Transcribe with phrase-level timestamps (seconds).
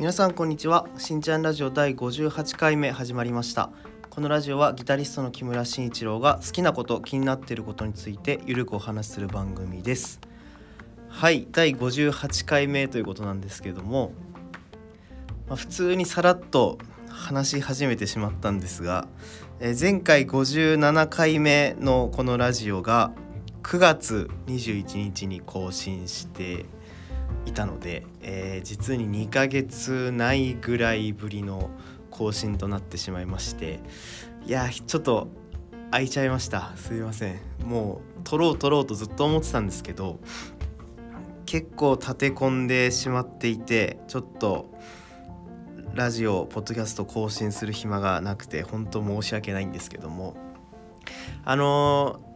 [0.00, 0.86] 皆さんこんにちは。
[0.96, 3.68] しんちゃんラジオ第58回目始まりました。
[4.08, 10.18] このラジオはギタリストの木村慎一郎が好きなこと気になっていることについてゆるくお話しする番組です。
[11.10, 14.12] はい第58回目ということなんですけども、
[15.46, 16.78] まあ、普通にさらっと
[17.10, 19.06] 話し始めてしまったんですが、
[19.60, 23.12] えー前回57回目のこのラジオが
[23.62, 26.64] 9月21日に更新して
[27.50, 31.70] いたので、えー実に2ヶ月ないぐらいぶりの
[32.10, 33.80] 更新となってしまいまして
[34.46, 35.28] いやーちょっと
[35.90, 36.72] 空いちゃいました。
[36.76, 37.40] すいません。
[37.64, 40.20] もう撮ろう撮ろうとずっと思ってたんですけど
[41.46, 44.72] 結構立て込んでしまっていてちょっと
[45.94, 50.36] ラジオポッドキャスト更新する暇がなくて本当申し訳ないんですけども。
[51.44, 52.30] あのー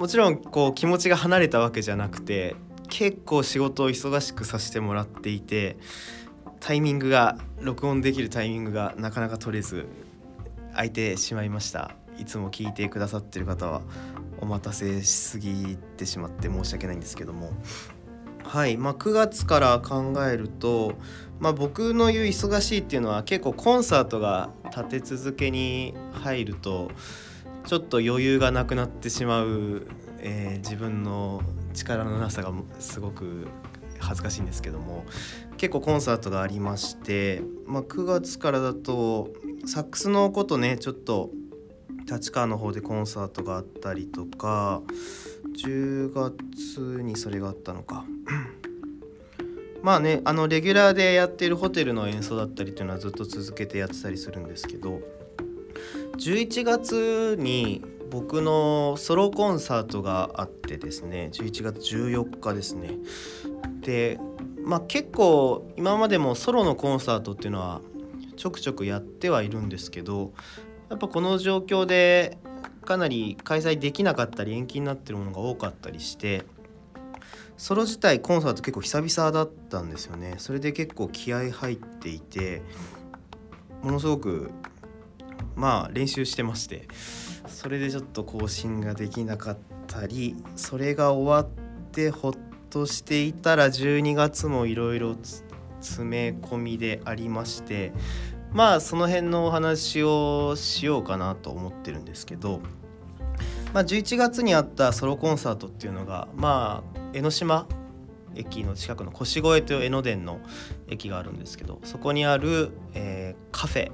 [0.00, 2.56] もちろんこう気持ちが離れたわけじゃなくて
[2.90, 5.78] 結構仕事を忙しくさせてもらっていて
[6.60, 9.86] タイミングが録音できるタイミングがなかなか取れず
[10.72, 11.96] 空いてしまいました。
[12.18, 13.80] いつも聞いてくださってる方は
[14.40, 17.52] お待たせしすぎてしまって申し訳ないんですけども。
[18.44, 18.76] はい。
[18.76, 20.94] まあ9月から考えると、
[21.38, 26.90] まあ、僕の言う忙しいっていうのは結構コンサートが立て続けに入ると
[27.64, 29.86] ちょっと余裕がなくなってしまう、
[30.18, 33.48] えー自分の力のなさがすごく
[33.98, 35.04] 恥ずかしいんですけども
[35.56, 39.28] 結構コンサートがありまして、まあ、9月からだと
[39.66, 41.30] サックスのことねちょっと
[42.10, 44.82] 立川の方でコンサートがあったりとか
[45.64, 48.04] 10月にそれがあったのか。
[49.82, 55.00] まあねあのレギュラーでやってるホテルの演奏だったりっていうのはずっと続けてやってたりするんですけど
[56.18, 62.98] 11月に僕のソロコンサートがあってですね11月14日ですね。
[63.80, 64.18] で
[64.62, 67.80] まあ結構今までもソロのコンサートっていうのは
[68.36, 70.32] ちょくちょくやってはいるんですけど
[70.88, 72.38] やっぱこの状況で
[72.84, 76.44] かなり開催できなかったり延期になってるものが多かったりして
[77.56, 80.34] ソロ自体コンサート結構久々だったんですよね。
[80.38, 82.62] それで結構気合入っていて
[83.82, 84.50] ものすごく
[85.54, 86.88] まあ練習してまして。
[87.60, 92.32] それでちょっと更新ができなかったりそれが終わってほっ
[92.70, 95.14] としていたら12月もいろいろ
[95.82, 97.92] 詰め込みでありまして
[98.50, 102.60] まあその辺のお話をしようかなと思ってるんですけど、
[103.74, 107.66] まあ、11月にあったソロコンサートっていうのがまあ江ノ島
[108.34, 110.40] 駅の近くの腰越という江ノ電の
[110.88, 113.92] 駅があるんですけどそこにある、えーカフェ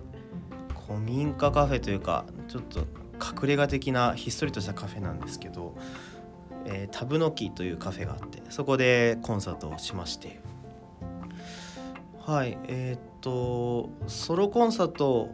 [0.87, 2.87] 古民家カフェというかちょっと
[3.21, 5.75] 隠れ家的なひっそりとしたカフェなんですけど、
[6.65, 10.41] えータブノキというカフェがあってそこでコンサートをしまして。
[12.27, 15.31] はいえーっとソロコンサート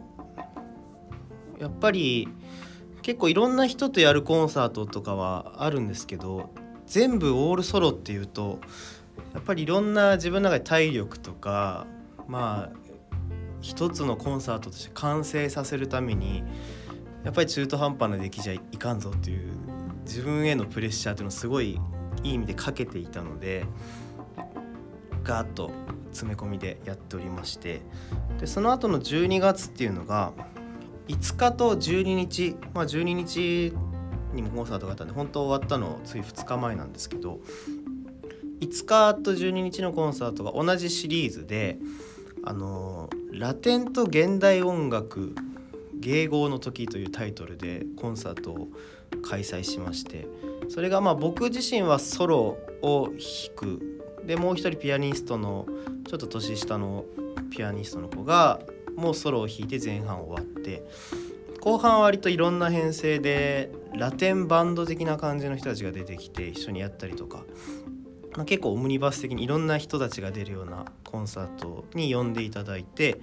[1.59, 2.27] やっぱり
[3.03, 6.49] 結構いろんな人とやるコンサートとかはあるんですけど
[6.87, 8.59] 全部オールソロっていうと
[9.33, 11.85] やっぱりいろんな自分の中で体力とか
[12.27, 12.77] まあ
[13.61, 16.43] 一つのコンサートとして完成させるために
[17.23, 19.51] やっぱり中途半端な出来じゃいかんぞっていう
[20.05, 21.79] 自分へのプレッシャーっていうのをすごい
[22.23, 23.65] いい意味でかけていたので
[25.23, 25.71] ガーッと
[26.11, 27.81] 詰め込みでやっておりまして
[28.39, 30.33] でその後の12月っていうのが
[31.07, 33.73] 5日と12日まあ12日
[34.33, 37.39] にもコンサートがあったんで本当終わったのつい2日前なんですけど
[38.61, 41.77] 5日と12日のコンサートが同じシリーズで
[42.45, 45.35] あのラテンと現代音楽
[46.03, 48.67] 芸合の時というタイトルでコンサートを
[49.27, 50.27] 開催しまして
[50.69, 53.99] それがまあ僕自身はソロを弾く。
[54.25, 55.67] でもう一人ピアニストの
[56.07, 57.03] ちょっと年下の
[57.51, 58.61] ピアニストの子が
[58.95, 60.81] もうソロを弾いて前半終わって
[61.59, 67.43] 後半割といろんな編成でラテンバンド的な感じの人たちが出てきて一緒にやったりとか
[68.35, 73.21] まあ、結構オムニバス的にいろんな人たちが出るようなコンサートに呼んでいただいて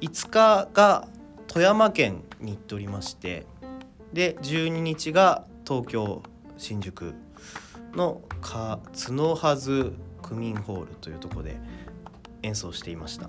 [0.00, 1.08] 5日が
[1.52, 3.44] 富山県に行っておりまして
[4.14, 6.22] で12日が東京
[6.56, 7.12] 新宿
[7.94, 11.60] のか角はず区民ホールというとこで
[12.42, 13.28] 演奏していました。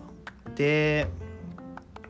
[0.56, 1.08] で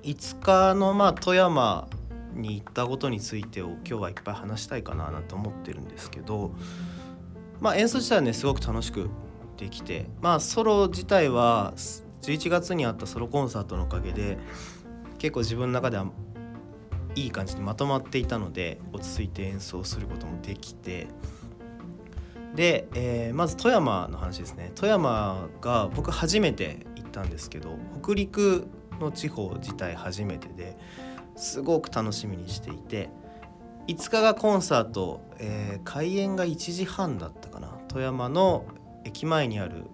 [0.04, 1.88] 5日のまあ富山
[2.36, 6.54] に行ったことについてを今日はいっぱい話したいかななんて思ってるんですけど
[7.60, 9.10] まあ演奏自体はねすごく楽しく
[9.58, 11.74] できてまあソロ自体は
[12.22, 14.38] 11月にあったソロコンサートのおかげで
[15.24, 16.06] 結構自分の中では
[17.16, 21.08] いい感じにまとまっていたので落ち着いて演奏することもできて。
[22.56, 24.74] で、えーまず富山の話ですね。
[24.76, 28.68] 富山が僕初めて行ったんですけど北陸
[29.00, 30.76] の地方自体初めてで
[31.38, 33.10] すごく楽しみにしていて
[33.88, 37.70] 5日がコンサート、えー、開演が1時半だったかな。
[37.88, 38.66] 富山の
[39.06, 39.86] 駅前にある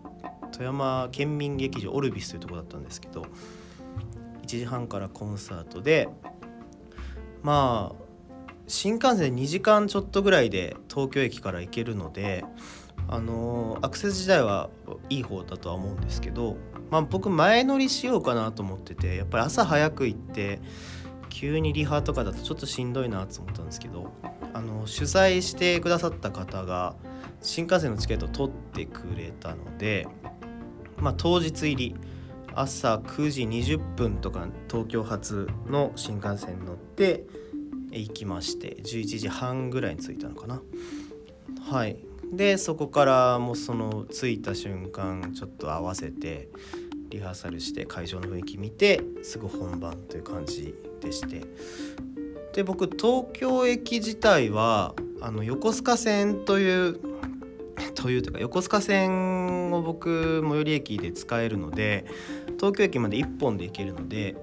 [0.51, 3.27] 富山県民劇場オルビスというとこだったんですけど
[4.57, 6.09] 時半からコンサートで
[7.43, 8.03] まあ
[8.67, 12.43] 新幹線2時間ちょっとぐらいで東京駅から行けるので
[13.07, 14.69] あのアクセス自体は
[15.09, 16.57] いい方だとは思うんですけど、
[16.89, 20.59] まあ、僕前乗りしようかなと思っててやっぱり朝早く行って
[21.29, 24.11] 急にリハとかだとちょっとしんどいなと思ったんですけど
[24.53, 26.95] あの主催してくださった方が
[27.41, 30.07] 新幹線のチケットを取ってくれたので、
[30.97, 31.95] まあ、当日入り
[32.53, 37.25] 朝9時20分とか東京発の新幹線に乗って
[37.91, 40.61] 行きまして11時半ぐらいに着いたのかな。
[41.69, 41.97] はい。
[42.31, 46.49] でそこからもうその着いた瞬間ちょっと合わせて
[47.09, 51.41] リハーサルして会場の雰囲気見てすぐ本番という感じでして。
[52.53, 56.99] で僕東京駅自体はあの横須賀線という
[57.95, 59.38] というというか横須賀線
[59.93, 62.05] 僕最寄り駅で使えるので
[62.57, 64.35] 東京駅まで1本で行けるので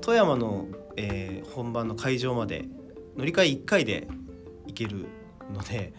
[0.00, 2.66] 富山のえー、本番の会場まで
[3.16, 4.08] 乗り換え1回で
[4.66, 5.06] 行ける
[5.52, 5.92] ので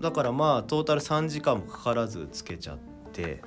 [0.00, 2.78] だからまあトータル3時間もかからずつけちゃっ
[3.12, 3.42] て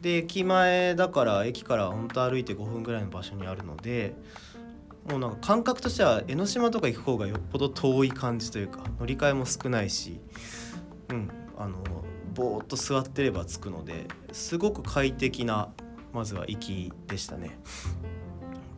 [0.00, 4.14] で駅前だから駅から本当歩いて5分ぐらいの場所にあるので
[5.10, 10.20] もうなんか感覚としては江ノ島とか行く方がよっぽど遠い感じというか乗り換えも少ないし
[11.10, 11.78] うんあの
[12.36, 15.70] ぼーっと座ってれば着くのですごく快適な
[16.12, 17.58] まずは行きでしたね。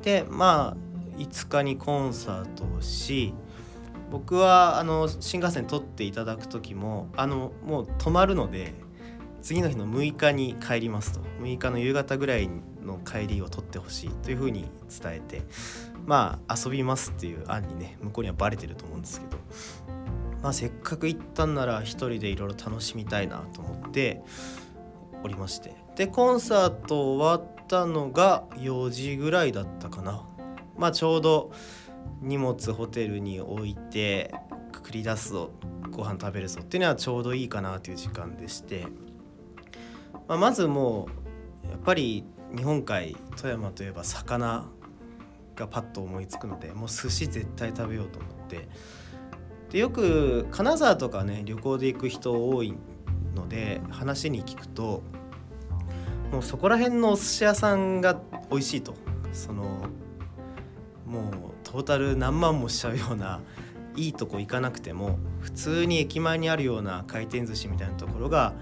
[0.02, 0.76] でまあ
[1.18, 3.34] 5日にコンサートをし
[4.10, 8.72] 僕はあの新幹線取っていただく時もあのもう泊まるので
[9.42, 12.48] 次の日の6日に帰りますと6日の夕方ぐらい
[12.82, 14.70] の帰りを取ってほしいというふうに
[15.02, 15.42] 伝えて
[16.06, 19.36] まあ遊びますっていう案にね向こうにはバレてると思うんですけど、
[20.42, 24.22] まあ、せっかく行ったんなら一人でいろいろ楽しみたいなと思って
[25.22, 25.74] おりまして。
[25.96, 30.24] でコンサート終わったのが4時ぐらいだったかな。
[30.76, 31.50] まあ、ちょうど
[32.20, 34.32] 荷物ホテルに置いて
[34.88, 35.50] 繰り出すぞ
[35.90, 38.86] ご飯食べるぞっていうのはちょうどいいかなという時間でして、
[40.28, 41.08] まあ、まずも
[41.64, 42.24] うやっぱり
[42.56, 44.66] 日本海富山といえば魚
[45.56, 48.68] がパッと思いつくのでもう寿司絶対食べようと思って
[49.70, 52.74] でよく金沢とかね旅行で行く人多い
[53.34, 55.02] ので話に聞くと
[56.32, 58.20] もうそこら辺のお寿司屋さんが
[58.50, 58.94] 美味しいと。
[59.32, 59.86] その
[61.06, 61.32] もう
[61.64, 63.40] トータル何万もしちゃうような
[63.94, 68.54] いいとこ行かなくても普通に駅前にあるような回転寿司みたいなところが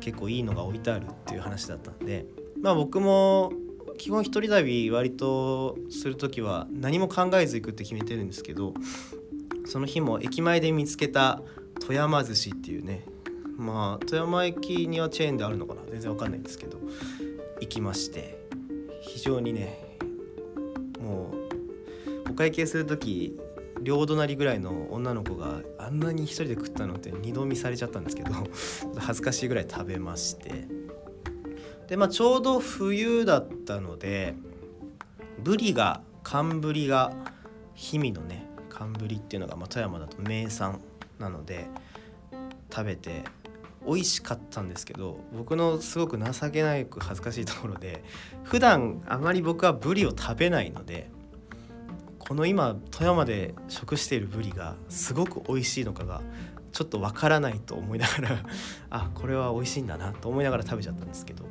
[0.00, 2.26] 結構いいのが置いてあるっていう話だったんで。
[2.60, 3.52] まあ僕も
[3.98, 8.74] 基本一人旅割とする時は何も考えず行くって決めてるんですけど
[9.72, 11.40] その日も駅前で見つけた
[11.80, 13.06] 富山寿司っていうね
[13.56, 16.78] まあ富山駅にはチェーンであるのかな全然わかんないんですけど
[17.58, 18.38] 行きまして
[19.00, 19.78] 非常にね
[21.00, 21.32] も
[22.28, 23.40] うお会計する時
[23.80, 28.30] 両隣ぐらいの女の子があんなに一人で食ったのって二度見されちゃったんですけど
[29.00, 30.66] 恥ずかしいぐらい食べまして。
[31.88, 34.34] でまあちょうど冬だったので
[35.42, 37.14] ブリが寒ブリが
[37.74, 38.41] 氷見のね
[38.72, 40.80] 寒ブリっていうのが、まあ、富山だと名産
[41.18, 41.66] なので
[42.70, 43.22] 食べて
[43.86, 48.02] 美味しかったんですけど僕のすごく情けないく恥ずかしいところで
[48.44, 51.10] 普段あまり僕はブリを食べないので
[52.18, 56.22] この今富山で食しているブリがすごく美味しいのかが
[56.70, 58.38] ちょっとわからないと思いながら
[58.90, 61.44] あこれは美味しいんだなと思いながら食べちゃったんですけど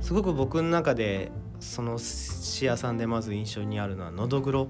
[0.00, 4.68] すごく僕の中でその寿司屋さんでまず印象にあるのはのどぐろ。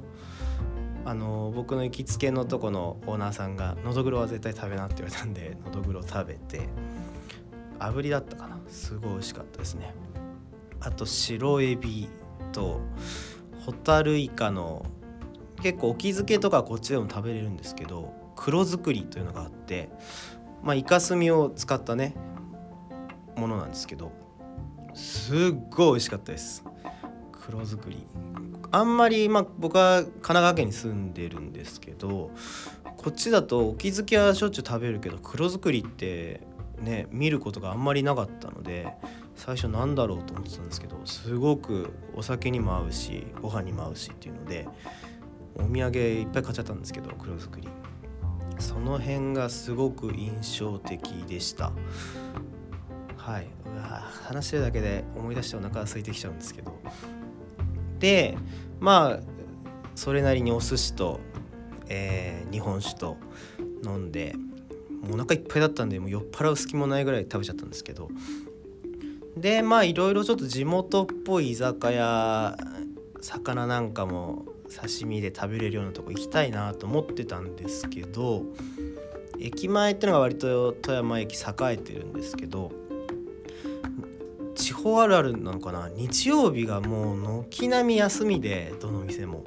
[1.05, 6.69] あの僕の行きつけのとこのオーナーさんが「のどぐろは絶対食べな」って言われたんで のどぐろ食べて
[7.79, 8.59] 炙りだったかな。
[8.69, 9.95] すごい美味しかったですね。
[10.81, 12.09] あと白エビ
[12.53, 12.81] と
[13.65, 14.85] ホタルイカの
[15.63, 19.91] 結構沖漬けとかこっちでも食べれるんですけど黒作りというのがあって
[20.63, 22.15] まあイカ墨を使ったね
[23.37, 24.13] ものなんですけど
[24.95, 25.37] すっ
[25.71, 26.65] ごい美味しかったです。
[27.47, 28.05] 黒作り。
[28.73, 32.31] あんまりまあ僕は神奈川県に住んでるんですけど
[32.97, 36.41] こっちだと沖漬けはしょっちゅう食べるけど黒作りって
[36.79, 38.95] ね見ることがあんまりなかったので
[39.35, 44.69] 最初なんだろうと思ってたんですけどすごくお酒にも合うしご飯にも合うしっていうので
[45.57, 47.69] お土産いっぱい買っちゃったんですけど黒作り。
[48.61, 51.73] その辺がすごく印象的でした。
[53.17, 53.49] はい。
[53.65, 56.79] うわ話してるだけで思い出してお腹が空いてきちゃうんですけど。
[58.01, 58.37] で
[58.81, 59.21] まあ
[59.95, 61.21] それなりにお寿司と、
[61.89, 63.17] えー、日本酒と
[63.85, 64.35] 飲んで
[65.03, 68.09] もうお腹いっぱいだったんでもう酔っ払う隙もないぐらい食べちゃったんですけど。
[69.37, 72.57] でまあいろいろちょっと地元っぽい居酒屋
[73.21, 78.43] 魚なんかも刺身で食べれるようなとこ行きたいなと思ってたんですけど
[79.39, 81.39] 駅前ってのが割と富山駅栄
[81.73, 82.73] えてるんですけど
[84.83, 85.89] 方あるあるなのかな。
[85.89, 89.45] 日曜日がもう軒並み休みでどの店も。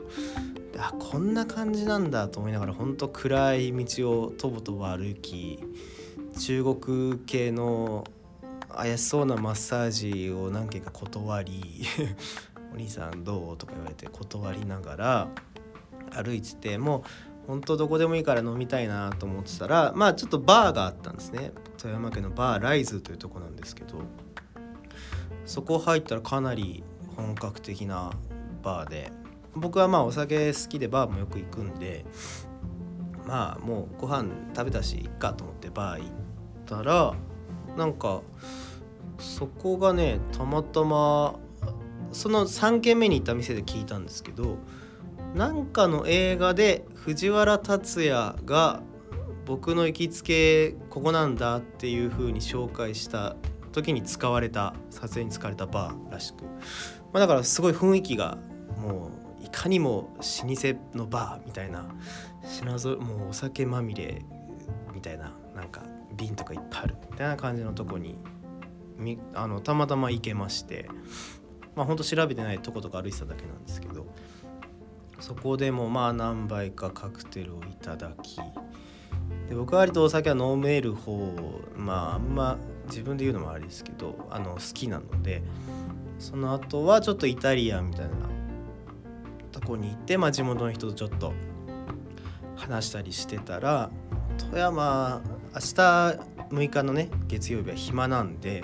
[0.77, 5.59] あこんな感じなんだと思いながらほんと暗い道をとぼとぼ歩き
[6.39, 8.05] 中国系の
[8.69, 11.85] 怪しそうなマッサージを何件か断り
[12.73, 15.27] 「お兄さんどう?」とか言われて断りながら
[16.11, 17.03] 歩いてても
[17.45, 21.51] うほんとどこでもいいから飲みたいなと思ってたらまあちょっとバーがあったんですね。
[21.77, 23.99] 富山県のバーライズというとこなんですけど。
[25.45, 26.83] そこ入ったらかなり
[27.15, 28.11] 本格的な
[28.61, 29.11] バーで
[29.55, 32.05] 僕はまあお酒好きでバーもよく行くんで
[33.25, 36.09] まあもうご飯食べたしいっかと思ってバー行っ
[36.65, 37.13] たら
[37.77, 38.21] なんか
[39.19, 41.35] そこがねたまたま
[42.11, 44.57] その3軒目に行った店で聞いたんですけど
[45.33, 48.81] なんかの映画で藤原竜也が
[49.45, 53.35] 僕の行きつけここなんだっていう風に紹介した
[53.73, 56.49] 時に使われた撮影に使われたバーらしく、ま
[57.15, 58.37] あ、だからすごい雰囲気が
[58.77, 59.11] も
[59.41, 61.85] ういかにも老舗のバーみたいな
[62.45, 64.23] 品ぞもうお酒まみれ
[64.93, 65.83] みたいななんか
[66.15, 68.15] 瓶とかいっぱいあるみたいな感じのとこに
[68.97, 70.87] みあのたまたま行けまして。
[71.75, 74.05] まあほんと調べてないとことか歩いてただけなんですけど
[75.19, 78.37] そこでもまあ何杯かカクテルをいただき。
[79.47, 81.33] で僕は割とお酒は飲める方
[81.75, 85.41] まああんま自分で言うのもあれですけどあの好きなので
[86.19, 88.11] その後はちょっとイタリアンみたいな
[89.51, 91.33] とこに行って、まあ、地元の人とちょっと
[92.55, 93.89] 話したりしてたら
[94.37, 95.21] 富山
[95.53, 95.65] 明日
[96.49, 98.63] 6日のね月曜日は暇なんで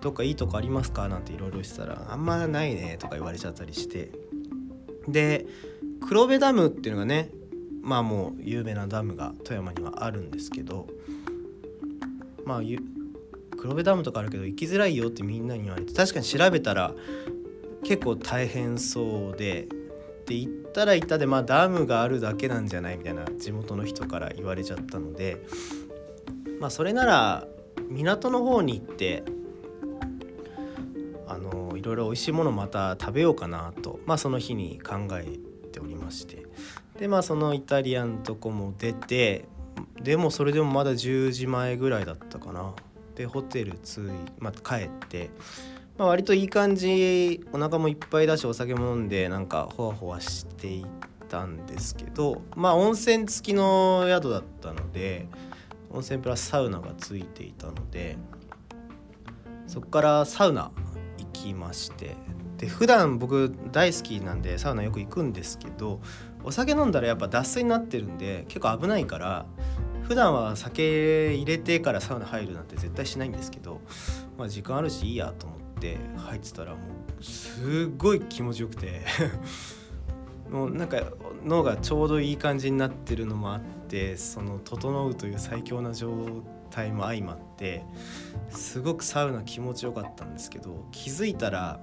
[0.00, 1.08] どっかいいとこありますか？
[1.08, 4.12] なんていろいろしてたらあんまないねとか言われちゃったりして。
[5.08, 5.46] で
[6.06, 7.30] 黒部ダムっていうのがね
[7.82, 10.86] まあもう有名なダムが富山にはあるんですけど
[12.44, 12.62] まあ
[13.58, 16.94] 黒部ダムとかあるけど行きづらいよってみんなに言われて確かに調べたら
[17.84, 19.68] 結構大変そうで
[20.26, 25.42] で行ったら行ったでまあダムがあるだけなんじゃないみたいな地元の人から言われちゃったので
[26.60, 27.46] まあそれなら
[27.88, 29.22] 港の方に行って
[31.26, 35.38] あのいろいろ美味しいものまた食べようかなとまあその日に考え
[35.72, 36.46] ておりまして。
[36.98, 39.44] でまあそのイタリアンとこも出て
[40.02, 42.74] でもそれでもまだ10時前ぐらいだったかな。
[43.18, 44.02] でホテル着い、
[44.38, 45.30] まあ、帰って、
[45.98, 50.86] まあ、割といい感じお腹もいっぱいだしお酒も飲んでなんかほわほわしてい
[51.28, 55.26] たんですけどまあ温泉付きの宿だったので
[55.90, 58.16] 温泉プラスサウナがついていたので
[59.66, 60.70] そこからサウナ
[61.18, 62.14] 行きまして
[62.58, 66.00] で普段僕大好きなんでサウナよく行くんですけど
[66.44, 69.46] お酒飲んだらやっぱ脱水になってるんで結構危ないから
[70.08, 73.82] 普段は酒入れてからサウナ入るなんて絶対しないんですけど、
[74.38, 76.78] まあ、時間あるしいいやと思って入ってたらも
[77.20, 79.02] うすっごい気持ちよくて
[80.50, 81.02] もうなんか
[81.44, 86.10] 脳がちょうどいい感じになってるのもあってその整うという最強な状
[86.70, 87.84] 態も相まって
[88.48, 91.80] すごくサウナ気持ちよかったんですけど気づいたら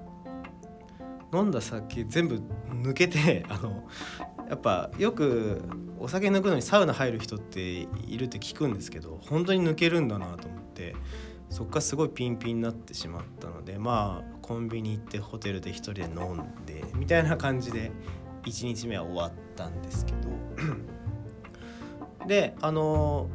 [1.36, 3.84] 飲んだ酒全部抜けて あの
[4.50, 5.62] やっぱよく
[6.00, 10.96] お酒抜くのにサウナ入る人っているって聞くんですけど本当に抜けるんだなと思って
[11.50, 17.92] そっからすごいピンピンになってしまったのでまあコンビニ行ってホテルで1人で飲んでみたいな感じで
[18.44, 20.36] 1日目は終わったんですけど。
[22.28, 23.30] であの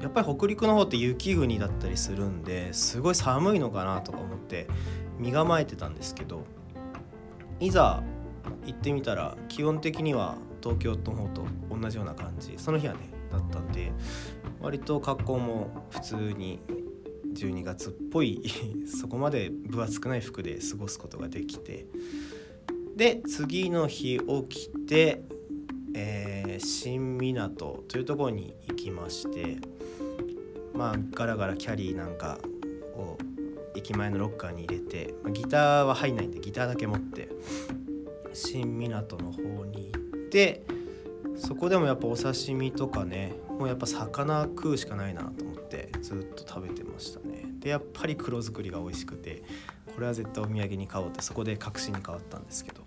[0.00, 4.66] やっぱり北陸の方って雪国だったりするんですごい寒いのかなとか思って
[5.18, 6.44] 身構えてたんですけど
[7.60, 8.02] いざ
[8.66, 12.54] 行ってみたら基本的には東京の方と同じような感じ。
[12.56, 13.00] その日はね
[13.30, 13.92] だったんで
[14.60, 16.60] 割と格好も普通に
[17.32, 18.42] 12月っぽい
[18.86, 21.86] そこまで分厚くない服で過ごすことができて
[22.96, 25.22] で次の日起きて、
[25.94, 29.58] えー、新港というところに行きまして
[30.74, 32.38] まあガラガラキャリーなんか
[32.94, 33.16] を
[33.80, 37.28] 駅前のロッカーに入れて、まあ、ギターは入んないんでギターだけ持って
[38.32, 40.62] 新港の方に行って
[41.36, 47.46] そこでもやっぱお刺身とかねもうやっぱ魚食うしかないなと思ってずっと食べてましたね。
[47.58, 49.42] でやっぱり黒作りが美味しくて
[49.94, 52.80] これは絶対お土産に買おうってそこで確信に変わったんですけど。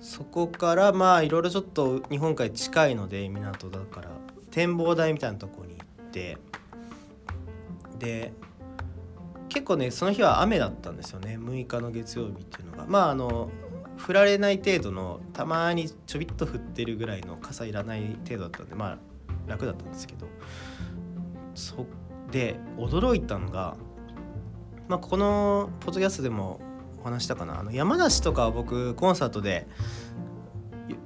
[0.00, 4.08] そこからまあいろいろちょっと日本海近いので港だから
[4.50, 6.38] 展望台みたいなとこに行って
[7.98, 8.32] で
[9.50, 11.36] 結構ねその日は雨だったんですよね。
[11.38, 12.86] 6日の月曜日っていうのが。
[12.88, 13.50] まああの
[14.08, 18.98] 降られない程度のたまにちょびっと降ってるぐらいの傘いらない程度だったんでまあ
[19.46, 20.26] 楽だったんですけど。
[21.54, 21.86] そ
[22.30, 23.76] で驚いたのが、
[24.88, 26.60] まあ、このポッドキャストでも
[27.00, 27.58] お話したかな。
[27.58, 29.66] あの山梨とかは僕コンサートで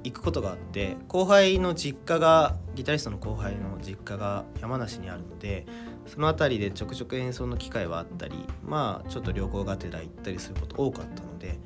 [0.03, 5.65] 行くことがあって後輩の実家がギタリストの後輩の実家が山梨にあるので
[6.07, 11.57] その辺りでちょくちょく演奏の機会はあったりまあちょっと旅行がてら行ったりすること多かったので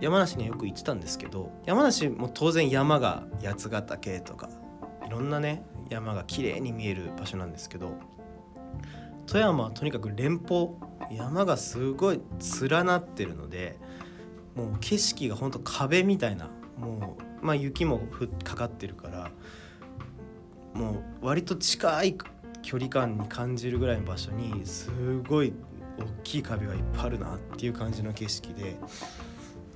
[0.00, 4.50] 山梨によく行ってたんですけど山梨も当然山が八ヶ岳とか
[5.06, 7.92] いろんなね山が綺麗に見える場所なんですけど
[9.26, 10.70] 富山はとにかく連峰
[11.10, 12.20] 山がすごい
[12.68, 13.78] 連なってるので
[14.54, 18.00] もう景色がほんと壁みたいなもうまあ雪も
[18.44, 19.30] かかってるから
[20.74, 22.18] もう割と近い
[22.66, 24.90] 距離感に感じるぐらいの場所にす
[25.28, 25.52] ごい
[25.98, 28.76] 大きい壁がいっぱいあるなっていう感じの景色で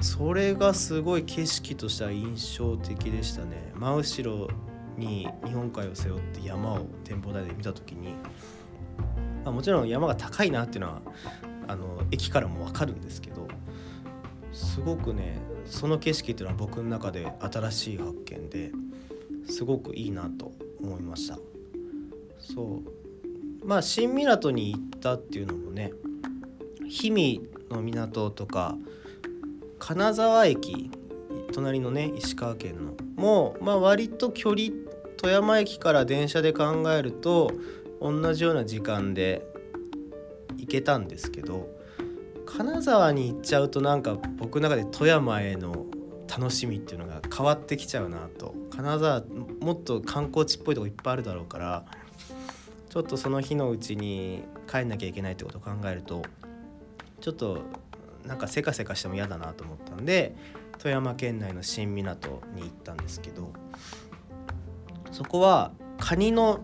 [0.00, 3.70] それがすごい景色としては印象的でしたね。
[3.76, 4.48] 真後ろ
[4.96, 8.14] に日本海を背負って山を展望台で見た時に、
[9.44, 11.02] まあ、もちろん山が高いなっていうのは
[11.68, 13.46] あの駅からも分かるんですけど
[14.52, 18.72] すごくねその景色っていうのは僕の中で新しい発見で
[19.48, 21.38] すごくいいなと思いました。
[22.54, 23.66] そう。
[23.66, 25.92] まあ新港に行ったっていうのもね
[26.82, 28.76] 氷見の港とか
[29.78, 30.90] 金沢駅
[31.52, 34.70] 隣のね石川県のもう、まあ、割と距離
[35.16, 37.52] 富山駅から電車で考えると
[38.00, 39.46] 同じような時間で
[40.56, 41.68] 行けたんですけど
[42.46, 45.86] 金沢に行っちゃうとなんか僕の中で富山への
[46.28, 48.54] 楽しみっていうのが変わってきちゃうなと。
[48.70, 49.22] 金沢
[49.60, 51.84] もっと観光地っぽいとこいっぱいあるだろうから
[52.90, 56.22] ちょっとその日のうちに帰んなきゃいけないってことを考えると
[57.20, 57.62] ちょっと
[58.26, 60.34] なんかせかせかしても嫌だなと思ったんで
[60.78, 63.52] 富山県内の新港に行ったんですけど
[65.12, 66.60] そこはカニの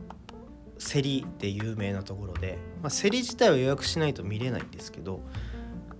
[0.78, 5.20] 競りで有名なところで、まあ、競り自体は予約しないと見れないんですけど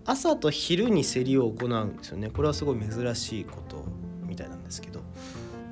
[0.05, 2.31] 朝と昼に競りを行うんですよね。
[2.31, 3.85] これはすごい珍しいこと
[4.25, 5.01] みたいなんですけど。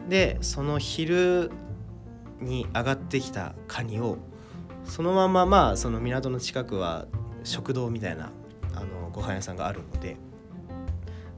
[0.08, 1.50] でその昼
[2.40, 4.18] に上がってきたカニを
[4.84, 7.06] そのまままあその港の近くは
[7.42, 8.30] 食堂みたいな
[8.74, 10.16] あのご飯屋さんがあるので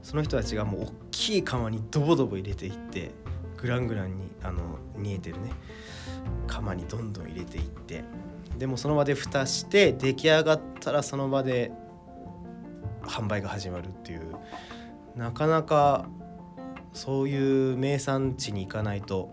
[0.01, 3.11] その人たちがもう大きい釜にドボドボ入れていって
[3.57, 5.51] グラングランにあの煮えてるね
[6.47, 8.03] 釜にどんどん入れていって
[8.57, 11.71] でもその場で蓋して出来上がったらその場で
[13.03, 14.35] 販売が始まるっていう
[15.15, 16.07] なかなか
[16.93, 19.29] そういう名産地に行かないと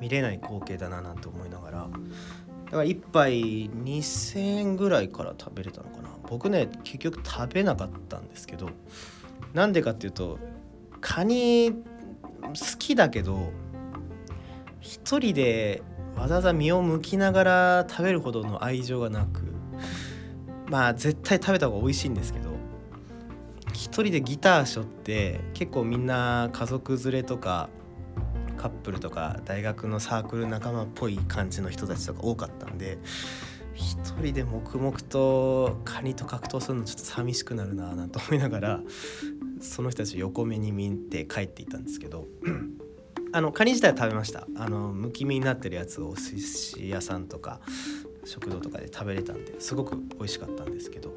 [0.00, 1.88] 見れない光景だななんて思いながら
[2.68, 6.08] だから1杯2,000円ぐらいから食べれたのかな。
[6.28, 8.68] 僕ね結局食べなかったんですけど
[9.54, 10.38] なんでかっていうと
[11.00, 11.72] カニ
[12.42, 13.50] 好きだけど
[14.80, 15.82] 一人で
[16.16, 19.42] わざわざ身を剥きながら食べるほどの愛情がなく
[20.68, 22.50] まあ絶対食べた方が美味しいんですけど
[23.72, 27.70] 一人でギターしょって結構みんな家族連れとか
[28.58, 32.98] カップルとか大学のサークル仲間っぽい感じの人たちとか多かったんで
[33.74, 38.80] 一人で黙々とカニと格闘するのちょっと寂しくなるななんて思いながら
[39.60, 42.26] その人たち横目に見て帰っていたんですけど
[43.32, 44.46] あのカニ自体は食べました。
[44.56, 47.60] あのむき身になってるやつをお寿司屋さんとか
[48.24, 51.12] 食堂とかで食べれたんですごく美味しかったんですけど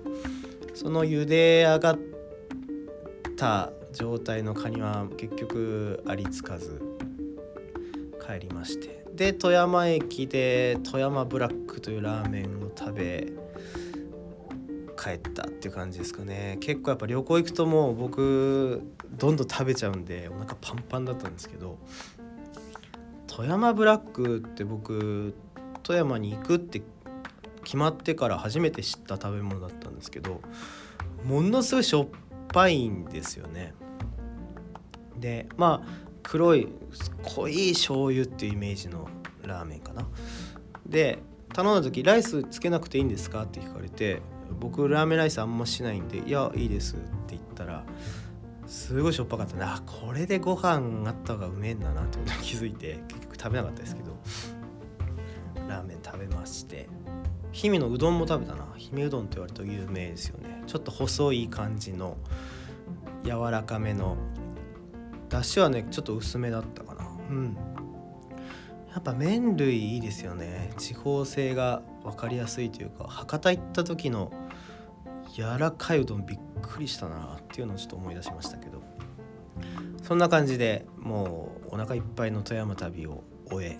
[0.73, 1.99] その茹で上がっ
[3.37, 6.81] た状態のカニは結局ありつかず
[8.31, 9.05] 帰りまして。
[9.13, 13.33] で富山駅で富山ブラックというラーメンを食べ
[14.97, 16.57] 帰ったっていう感じですかね。
[16.61, 21.77] 結構やっぱ旅行行くともう僕どんどん食べちゃうんでお腹パンパンだったんですけど
[23.27, 25.33] 富山ブラックって僕
[25.83, 26.81] 富山に行くって
[27.63, 30.41] 決まってから初めて知った食べ物だったんですけど
[31.25, 32.07] ものすごいしょっ
[32.47, 33.73] ぱいんですよね。
[35.17, 36.67] でまあ黒い
[37.23, 39.07] 濃い醤油っていうイメージの
[39.43, 40.07] ラーメンかな
[40.85, 41.19] で
[41.53, 44.21] 頼んだ時「ライスつけなくていいんですか?」って聞かれて
[44.59, 47.83] 僕ラーメンライスあんましないんで「いやいいです」って言ったら
[48.67, 54.17] すごいしょっぱかったねあこれでご飯あった方がうめえんだなってことに気づいて結局食べなかったですけど
[55.67, 56.87] ラーメン食べまして
[57.53, 62.17] 氷見のうどんも食べたな氷見うどんって言われると有名ですよねちょっと細い感じの
[63.23, 64.15] 柔らかめの
[65.31, 67.07] だしはねちょっと薄めだったかな。
[67.29, 67.57] うん。
[68.93, 70.73] やっぱ麺類いいですよね。
[70.77, 74.31] 地方性が分かりやすいというか博多行った時の
[75.33, 78.81] 柔らかいうどんびっくりしたなっていうのをちょっと思い出しましたけど。
[80.03, 83.79] そんな感じでもうお腹いっぱいの富山旅を終え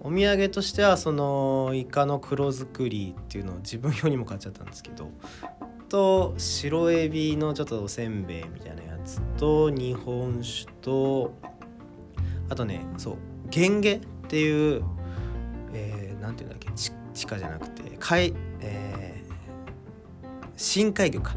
[0.00, 5.10] お土産としてはそのイカの黒作りっていうのを自分用にも買っちゃったんですけど
[5.88, 11.34] と白エビのちょっとおせんべいみたいなやつと日本酒と
[12.48, 13.16] あとねそう
[13.50, 21.36] ゲンゲっていう何、えー、て言うんだっけ地下じゃなくて海、えー、深海魚か。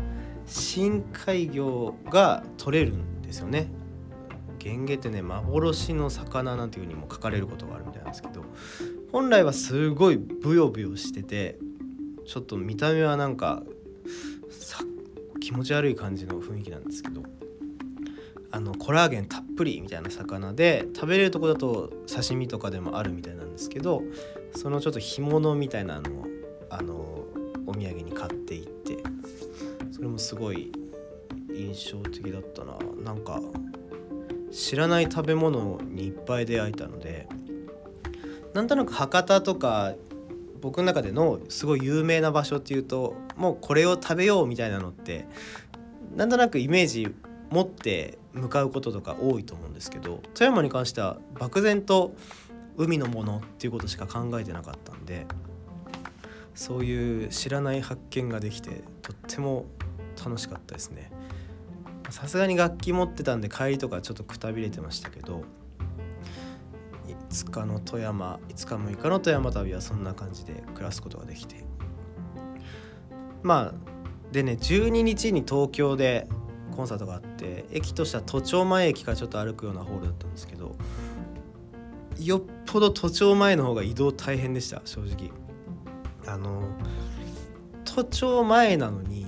[0.52, 3.68] 深海魚が取れるんですよね。
[4.60, 8.44] ゲンゲってね幻の魚なんていうふうにも書かれることがあるみたいなんですけど
[9.12, 11.58] 本来はすごいブヨブヨしてて
[12.28, 13.64] ちょっと見た目はなんか
[15.52, 17.24] 気持ち悪い感じの雰囲気なんですけど
[18.52, 24.02] あのコラーゲンたっぷりみたいな魚で食べれるとこだと刺身とかでもあるみたいなんですけど
[24.56, 26.26] そのちょっと干物みたいなのを
[26.70, 26.94] あの
[27.68, 29.04] お土産に買っていって
[29.92, 30.72] それもすごい
[31.54, 32.78] 印象的だったな。
[33.04, 33.42] なんか
[34.54, 37.28] 知らない食べ物にいっぱい出会えたので
[38.54, 39.96] なんとなく博多とか
[40.62, 45.26] 僕の中でのすごい有名な場所っていうともうこれを食べようみたいなのって
[46.16, 47.14] なんとなくイメージ
[47.50, 52.14] 持って向かうこととか多いと思うんですけど富山に関しては漠然と
[52.78, 55.26] 海のものっていうことしか考えてなかったんで
[56.56, 59.66] そういう知らない発見ができてとっても
[60.24, 61.12] 楽しかったですね。
[62.10, 65.44] さすがに楽器持ってたんで帰りとかちょっとくたびれてましたけど
[67.32, 71.64] 5日の富山5日6日の富山旅はそんな感じで暮らすことができて。
[73.42, 76.28] まあでね12日に東京で
[76.76, 80.76] コンサートがあって駅としては都庁前駅からちょっと歩くようなホールだったんですけど
[82.20, 85.32] よっぽど都庁前の方が移動大変でした正直。
[86.28, 86.64] あの
[87.84, 89.26] 都庁前なのに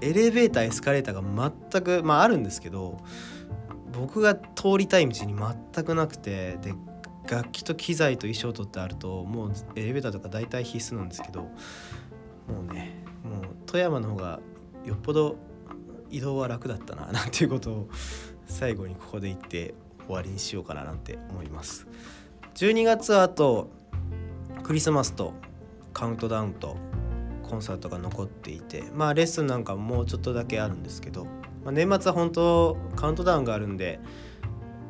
[0.00, 2.98] エレベーターエスカレーターが全くまああるんですけど
[3.92, 6.74] 僕が通りたい道に全くなくてで
[7.28, 11.50] 楽器と機材と衣装とってあるともうエレベーターとか大体必須なんですけども
[12.68, 14.40] うねもう富山の方が
[14.84, 15.36] よっぽど
[16.10, 17.88] 移動は楽だったな なんていうことを
[18.46, 19.74] 最後にここで言って
[20.06, 21.86] 終わりにしようかななんて思います。
[22.54, 23.70] 12月はあと
[24.62, 25.32] クリスマスと
[25.92, 26.76] カウントダウンと
[27.42, 31.24] コンサートが残っていてまあレッスンなんかもうちょっとだけあるんですけど、
[31.64, 33.98] まあ、年末は本当カウントダウンがあるんで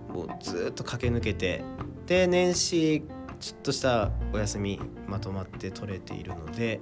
[0.08, 1.64] もうずっと駆け抜けて
[2.06, 3.02] で年始
[3.40, 6.80] ちょっとしたお休みまとまって取れているので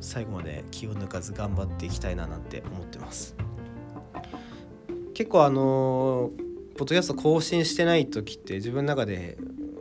[0.00, 3.36] 最後まで気を抜かず頑張っていきたいななんて思ってます。
[5.14, 6.30] 結構あの
[6.78, 9.36] ポッドキャスト更新してない時って自分の中で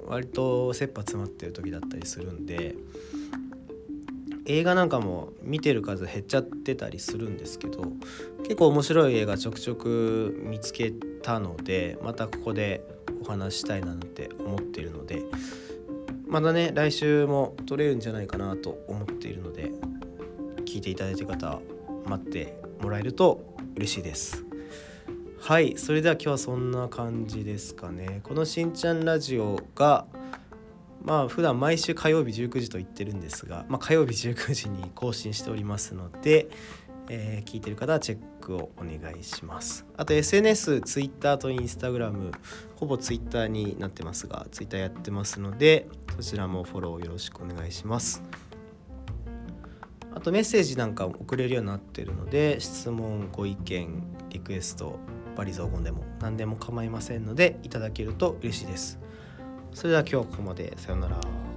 [0.05, 2.75] 割と切羽詰まってる時だったりするんで
[4.45, 7.83] 映画なんかも見てる数減っちゃってたりするんですけど
[8.43, 10.91] 結構面白い映画ちょくちょく見つけ
[11.21, 12.83] たのでまたここで
[13.21, 15.23] お話したいなって思っているので
[16.27, 19.71] またね来週も撮れるんじゃないかなと思っているので
[20.65, 21.59] 聞いていただいてる方
[22.05, 24.45] 待ってもらえると嬉しいです。
[25.41, 28.19] はいそれでは今日はそんな感じですかね。
[28.23, 30.05] このしんちゃんラジオが
[31.03, 36.49] まあ普段毎週火曜日19時と言ってるんですが、まあ、火曜日19時に更新しておりますので、
[37.09, 39.85] えー、聞いてる方はチェックをお願いします。
[39.97, 42.31] あと SNS、Twitter と Instagram
[42.75, 48.23] ほぼ Twitter になってますが Twitter やってますのでそちらもフォローよろしくお願いします。
[50.13, 54.99] あとメッセージなんか送れるようになってるので質問ご意見リクエスト
[55.35, 58.99] バリ雑言でも何でも構いませんのでいただけると嬉しいです。
[59.73, 60.73] それでは今日はここまで。
[60.77, 61.48] さようなら。